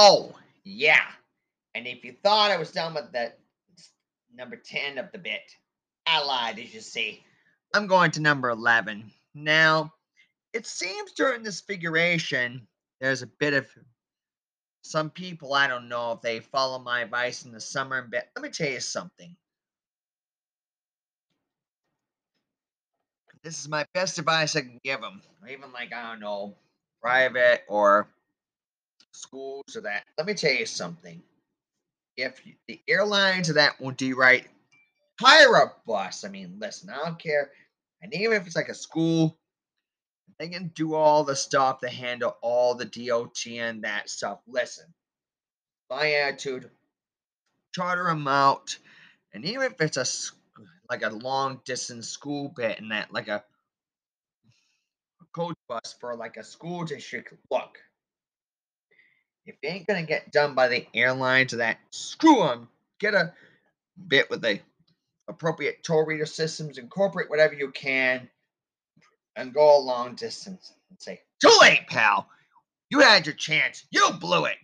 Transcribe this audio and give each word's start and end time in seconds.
Oh, 0.00 0.32
yeah. 0.62 1.02
And 1.74 1.88
if 1.88 2.04
you 2.04 2.14
thought 2.22 2.52
I 2.52 2.56
was 2.56 2.70
done 2.70 2.94
with 2.94 3.10
the 3.10 3.32
number 4.32 4.54
10 4.54 4.96
of 4.96 5.10
the 5.10 5.18
bit, 5.18 5.42
I 6.06 6.22
lied, 6.22 6.60
as 6.60 6.72
you 6.72 6.80
see. 6.80 7.24
I'm 7.74 7.88
going 7.88 8.12
to 8.12 8.20
number 8.20 8.48
11. 8.48 9.10
Now, 9.34 9.92
it 10.54 10.68
seems 10.68 11.12
during 11.14 11.42
this 11.42 11.60
figuration, 11.60 12.68
there's 13.00 13.22
a 13.22 13.26
bit 13.26 13.54
of 13.54 13.66
some 14.82 15.10
people, 15.10 15.52
I 15.52 15.66
don't 15.66 15.88
know 15.88 16.12
if 16.12 16.20
they 16.20 16.38
follow 16.38 16.78
my 16.78 17.00
advice 17.00 17.44
in 17.44 17.50
the 17.50 17.60
summer 17.60 17.98
and 17.98 18.10
bit. 18.10 18.30
Let 18.36 18.44
me 18.44 18.50
tell 18.50 18.70
you 18.70 18.78
something. 18.78 19.34
This 23.42 23.58
is 23.58 23.68
my 23.68 23.84
best 23.94 24.18
advice 24.20 24.54
I 24.54 24.60
can 24.60 24.78
give 24.84 25.00
them. 25.00 25.22
Even 25.50 25.72
like, 25.72 25.92
I 25.92 26.08
don't 26.08 26.20
know, 26.20 26.54
private 27.02 27.64
or 27.68 28.08
schools 29.28 29.76
or 29.76 29.82
that. 29.82 30.04
Let 30.16 30.26
me 30.26 30.34
tell 30.34 30.52
you 30.52 30.66
something. 30.66 31.22
If 32.16 32.40
the 32.66 32.80
airlines 32.88 33.52
that 33.52 33.80
won't 33.80 33.98
do 33.98 34.16
right, 34.16 34.46
hire 35.20 35.54
a 35.54 35.72
bus. 35.86 36.24
I 36.24 36.28
mean, 36.28 36.56
listen, 36.58 36.90
I 36.90 37.04
don't 37.04 37.18
care. 37.18 37.50
And 38.02 38.14
even 38.14 38.36
if 38.36 38.46
it's 38.46 38.56
like 38.56 38.68
a 38.68 38.74
school, 38.74 39.38
they 40.38 40.48
can 40.48 40.68
do 40.74 40.94
all 40.94 41.24
the 41.24 41.36
stuff 41.36 41.80
to 41.80 41.88
handle 41.88 42.36
all 42.40 42.74
the 42.74 42.84
DOT 42.84 43.46
and 43.46 43.84
that 43.84 44.08
stuff. 44.08 44.38
Listen, 44.46 44.86
my 45.90 46.12
attitude, 46.12 46.70
charter 47.74 48.04
them 48.04 48.26
out. 48.26 48.78
And 49.32 49.44
even 49.44 49.62
if 49.62 49.80
it's 49.80 49.96
a 49.96 50.06
like 50.90 51.02
a 51.02 51.10
long 51.10 51.60
distance 51.64 52.08
school 52.08 52.52
bit 52.56 52.80
and 52.80 52.90
that, 52.92 53.12
like 53.12 53.28
a, 53.28 53.44
a 55.20 55.24
coach 55.32 55.56
bus 55.68 55.94
for 56.00 56.16
like 56.16 56.36
a 56.36 56.44
school 56.44 56.84
district, 56.84 57.34
look, 57.50 57.78
if 59.48 59.60
they 59.62 59.68
ain't 59.68 59.86
gonna 59.86 60.02
get 60.02 60.30
done 60.30 60.54
by 60.54 60.68
the 60.68 60.86
airlines 60.94 61.54
or 61.54 61.58
that, 61.58 61.78
screw 61.90 62.36
them. 62.36 62.68
Get 63.00 63.14
a 63.14 63.32
bit 64.06 64.28
with 64.28 64.42
the 64.42 64.60
appropriate 65.26 65.82
toll 65.82 66.04
reader 66.04 66.26
systems, 66.26 66.78
incorporate 66.78 67.30
whatever 67.30 67.54
you 67.54 67.70
can, 67.70 68.28
and 69.36 69.54
go 69.54 69.78
a 69.78 69.80
long 69.80 70.14
distance 70.14 70.72
and 70.90 71.00
say, 71.00 71.22
Too 71.40 71.56
late, 71.60 71.86
pal. 71.88 72.28
You 72.90 73.00
had 73.00 73.26
your 73.26 73.34
chance. 73.34 73.84
You 73.90 74.10
blew 74.20 74.44
it. 74.44 74.56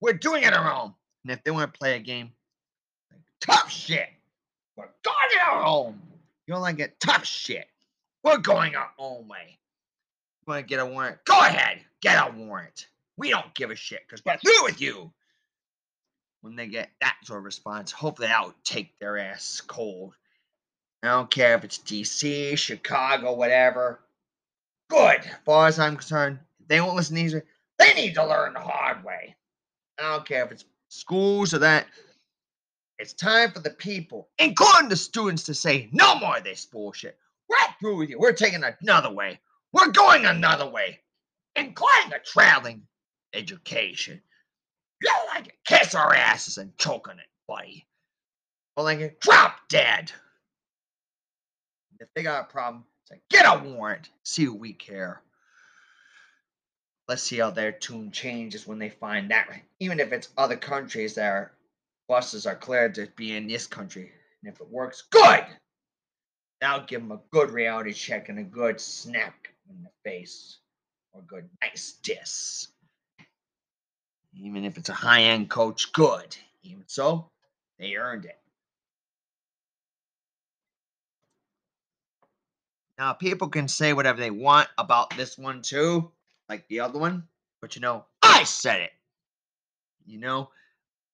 We're 0.00 0.12
doing 0.12 0.44
it 0.44 0.52
our 0.52 0.72
own. 0.72 0.94
And 1.24 1.32
if 1.32 1.42
they 1.42 1.50
want 1.50 1.72
to 1.72 1.78
play 1.78 1.96
a 1.96 2.00
game, 2.00 2.32
tough 3.40 3.70
shit. 3.70 4.08
We're 4.76 4.88
going 5.02 5.40
our 5.48 5.64
own. 5.64 6.00
You 6.46 6.54
don't 6.54 6.62
like 6.62 6.80
it? 6.80 6.98
Tough 7.00 7.24
shit. 7.24 7.66
We're 8.22 8.38
going 8.38 8.76
our 8.76 8.90
own 8.98 9.28
way. 9.28 9.58
You 10.46 10.52
want 10.52 10.60
to 10.60 10.68
get 10.68 10.80
a 10.80 10.86
warrant? 10.86 11.24
Go 11.24 11.38
ahead. 11.38 11.80
Get 12.02 12.16
a 12.16 12.32
warrant. 12.32 12.88
We 13.16 13.30
don't 13.30 13.54
give 13.54 13.70
a 13.70 13.76
shit 13.76 14.00
because 14.06 14.24
we're 14.24 14.38
through 14.38 14.64
with 14.64 14.80
you. 14.80 15.12
When 16.40 16.56
they 16.56 16.66
get 16.66 16.90
that 17.00 17.16
sort 17.24 17.38
of 17.38 17.44
response, 17.44 17.90
hopefully 17.90 18.28
I'll 18.28 18.54
take 18.64 18.98
their 18.98 19.18
ass 19.18 19.62
cold. 19.66 20.14
I 21.02 21.08
don't 21.08 21.30
care 21.30 21.54
if 21.54 21.64
it's 21.64 21.78
DC, 21.78 22.58
Chicago, 22.58 23.34
whatever. 23.34 24.00
Good. 24.90 25.20
As 25.20 25.36
far 25.44 25.68
as 25.68 25.78
I'm 25.78 25.96
concerned, 25.96 26.38
they 26.66 26.80
won't 26.80 26.96
listen 26.96 27.14
these, 27.14 27.34
they 27.78 27.94
need 27.94 28.14
to 28.14 28.26
learn 28.26 28.54
the 28.54 28.60
hard 28.60 29.04
way. 29.04 29.36
I 29.98 30.14
don't 30.14 30.26
care 30.26 30.44
if 30.44 30.52
it's 30.52 30.64
schools 30.88 31.54
or 31.54 31.58
that. 31.58 31.86
It's 32.98 33.12
time 33.12 33.50
for 33.52 33.60
the 33.60 33.70
people, 33.70 34.28
including 34.38 34.88
the 34.88 34.96
students, 34.96 35.44
to 35.44 35.54
say 35.54 35.88
no 35.92 36.14
more 36.16 36.38
of 36.38 36.44
this 36.44 36.64
bullshit. 36.64 37.18
We're 37.48 37.56
through 37.80 37.98
with 37.98 38.10
you. 38.10 38.18
We're 38.18 38.32
taking 38.32 38.62
another 38.64 39.12
way. 39.12 39.40
We're 39.72 39.90
going 39.90 40.24
another 40.24 40.68
way, 40.68 41.00
including 41.56 42.12
a 42.12 42.18
traveling 42.20 42.82
education. 43.34 44.20
You 45.02 45.10
like 45.34 45.48
it? 45.48 45.54
Kiss 45.66 45.94
our 45.94 46.14
asses 46.14 46.58
and 46.58 46.76
choke 46.78 47.08
on 47.08 47.18
it, 47.18 47.26
buddy. 47.46 47.86
Or 48.76 48.84
like 48.84 49.00
it, 49.00 49.20
drop 49.20 49.56
dead. 49.68 50.10
If 52.00 52.08
they 52.14 52.22
got 52.22 52.48
a 52.48 52.52
problem, 52.52 52.84
say, 53.08 53.20
get 53.30 53.44
a 53.44 53.62
warrant. 53.62 54.08
See 54.22 54.44
who 54.44 54.54
we 54.54 54.72
care. 54.72 55.20
Let's 57.06 57.22
see 57.22 57.38
how 57.38 57.50
their 57.50 57.72
tune 57.72 58.10
changes 58.10 58.66
when 58.66 58.78
they 58.78 58.88
find 58.88 59.30
that. 59.30 59.48
Even 59.78 60.00
if 60.00 60.12
it's 60.12 60.30
other 60.38 60.56
countries 60.56 61.14
that 61.14 61.28
are, 61.28 61.52
buses 62.08 62.46
are 62.46 62.56
cleared 62.56 62.94
to 62.94 63.08
be 63.16 63.36
in 63.36 63.46
this 63.46 63.66
country. 63.66 64.10
And 64.42 64.52
if 64.52 64.60
it 64.60 64.68
works, 64.70 65.02
good. 65.10 65.44
Now 66.62 66.78
give 66.78 67.02
them 67.02 67.12
a 67.12 67.20
good 67.30 67.50
reality 67.50 67.92
check 67.92 68.30
and 68.30 68.38
a 68.38 68.42
good 68.42 68.80
snap 68.80 69.34
in 69.68 69.82
the 69.82 69.90
face. 70.10 70.58
Or 71.12 71.20
a 71.20 71.24
good 71.24 71.48
nice 71.60 71.98
diss. 72.02 72.68
Even 74.36 74.64
if 74.64 74.78
it's 74.78 74.88
a 74.88 74.94
high 74.94 75.22
end 75.22 75.48
coach, 75.48 75.92
good. 75.92 76.36
Even 76.62 76.84
so, 76.86 77.30
they 77.78 77.94
earned 77.96 78.24
it. 78.24 78.38
Now, 82.98 83.12
people 83.12 83.48
can 83.48 83.66
say 83.68 83.92
whatever 83.92 84.20
they 84.20 84.30
want 84.30 84.68
about 84.78 85.16
this 85.16 85.36
one 85.36 85.62
too, 85.62 86.10
like 86.48 86.66
the 86.68 86.80
other 86.80 86.98
one, 86.98 87.24
but 87.60 87.74
you 87.74 87.82
know, 87.82 88.04
I 88.22 88.44
said 88.44 88.80
it. 88.82 88.92
You 90.06 90.20
know, 90.20 90.50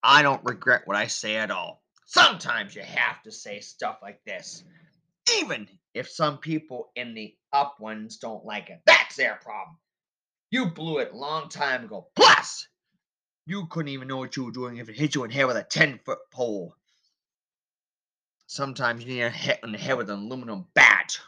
I 0.02 0.22
don't 0.22 0.44
regret 0.44 0.82
what 0.84 0.96
I 0.96 1.06
say 1.06 1.36
at 1.36 1.50
all. 1.50 1.82
Sometimes 2.06 2.74
you 2.74 2.82
have 2.82 3.22
to 3.22 3.32
say 3.32 3.60
stuff 3.60 3.98
like 4.02 4.20
this, 4.24 4.64
even 5.38 5.68
if 5.94 6.08
some 6.08 6.38
people 6.38 6.90
in 6.96 7.14
the 7.14 7.34
up 7.52 7.80
ones 7.80 8.18
don't 8.18 8.44
like 8.44 8.68
it. 8.68 8.80
That's 8.84 9.16
their 9.16 9.38
problem. 9.42 9.76
You 10.50 10.66
blew 10.66 10.98
it 10.98 11.12
a 11.12 11.16
long 11.16 11.48
time 11.48 11.84
ago. 11.84 12.08
Plus, 12.16 12.66
you 13.50 13.66
couldn't 13.66 13.88
even 13.88 14.06
know 14.06 14.18
what 14.18 14.36
you 14.36 14.44
were 14.44 14.52
doing 14.52 14.76
if 14.76 14.88
it 14.88 14.96
hit 14.96 15.16
you 15.16 15.24
in 15.24 15.30
the 15.30 15.34
head 15.34 15.46
with 15.46 15.56
a 15.56 15.64
10 15.64 15.98
foot 16.04 16.18
pole. 16.30 16.72
Sometimes 18.46 19.02
you 19.02 19.12
need 19.12 19.22
a 19.22 19.30
hit 19.30 19.58
in 19.64 19.72
the 19.72 19.78
head 19.78 19.96
with 19.96 20.08
an 20.08 20.20
aluminum 20.20 20.66
bat 20.74 21.18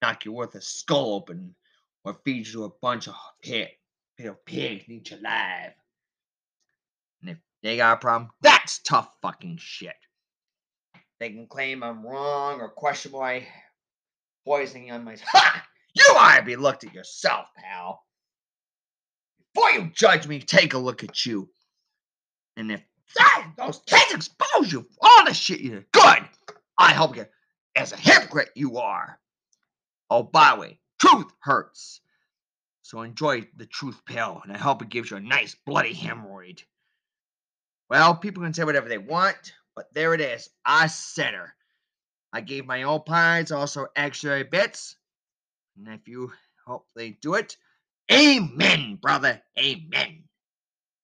knock 0.00 0.24
you 0.24 0.32
worth 0.32 0.54
a 0.54 0.60
skull 0.60 1.14
open 1.14 1.56
or 2.04 2.16
feed 2.24 2.46
you 2.46 2.52
to 2.52 2.64
a 2.64 2.70
bunch 2.80 3.08
of 3.08 3.14
pig, 3.42 3.68
little 4.16 4.38
pigs 4.46 4.84
need 4.88 5.10
you 5.10 5.16
alive. 5.16 5.72
And 7.20 7.30
if 7.30 7.38
they 7.64 7.76
got 7.76 7.98
a 7.98 8.00
problem, 8.00 8.30
that's 8.40 8.78
tough 8.78 9.10
fucking 9.20 9.58
shit. 9.60 9.96
They 11.18 11.30
can 11.30 11.48
claim 11.48 11.82
I'm 11.82 12.06
wrong 12.06 12.60
or 12.60 12.68
question 12.68 13.10
my 13.10 13.44
poisoning 14.44 14.92
on 14.92 15.04
my. 15.04 15.16
Ha! 15.32 15.66
You 15.92 16.04
ought 16.16 16.36
to 16.36 16.44
be 16.44 16.54
looked 16.54 16.84
at 16.84 16.94
yourself, 16.94 17.48
pal. 17.56 18.04
Before 19.54 19.70
you 19.70 19.90
judge 19.94 20.26
me, 20.26 20.40
take 20.40 20.74
a 20.74 20.78
look 20.78 21.02
at 21.04 21.26
you. 21.26 21.48
And 22.56 22.70
if 22.70 22.82
that, 23.16 23.52
those 23.56 23.80
kids 23.86 24.14
expose 24.14 24.72
you 24.72 24.82
for 24.82 24.98
all 25.02 25.24
the 25.24 25.34
shit 25.34 25.60
you 25.60 25.70
did, 25.70 25.92
good. 25.92 26.18
I 26.78 26.92
hope 26.92 27.16
you, 27.16 27.26
as 27.76 27.92
a 27.92 27.96
hypocrite 27.96 28.50
you 28.54 28.78
are. 28.78 29.18
Oh, 30.08 30.22
by 30.22 30.54
the 30.54 30.60
way, 30.60 30.80
truth 31.00 31.32
hurts. 31.40 32.00
So 32.82 33.02
enjoy 33.02 33.46
the 33.56 33.66
truth 33.66 34.00
pill, 34.04 34.40
and 34.42 34.52
I 34.52 34.58
hope 34.58 34.82
it 34.82 34.88
gives 34.88 35.10
you 35.10 35.16
a 35.16 35.20
nice 35.20 35.54
bloody 35.66 35.94
hemorrhoid. 35.94 36.62
Well, 37.88 38.16
people 38.16 38.42
can 38.42 38.54
say 38.54 38.64
whatever 38.64 38.88
they 38.88 38.98
want, 38.98 39.54
but 39.76 39.92
there 39.94 40.14
it 40.14 40.20
is. 40.20 40.48
I 40.64 40.88
said 40.88 41.34
her. 41.34 41.54
I 42.32 42.40
gave 42.40 42.66
my 42.66 42.84
old 42.84 43.06
pies 43.06 43.50
also 43.50 43.86
extra 43.96 44.44
bits. 44.44 44.96
And 45.76 45.88
if 45.88 46.06
you 46.06 46.32
hope 46.66 46.86
they 46.94 47.10
do 47.10 47.34
it, 47.34 47.56
amen, 48.12 48.98
brother, 49.02 49.42
amen. 49.58 50.24